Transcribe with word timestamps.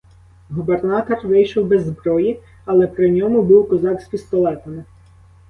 Губернатор 0.49 1.19
вийшов 1.27 1.67
без 1.67 1.85
зброї, 1.85 2.39
але 2.65 2.87
при 2.87 3.11
ньому 3.11 3.41
був 3.43 3.69
козак 3.69 4.01
з 4.01 4.07
пістолетами. 4.07 4.83